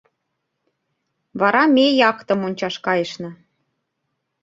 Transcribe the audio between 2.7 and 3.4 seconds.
кайышна.